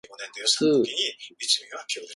[0.45, 0.83] スー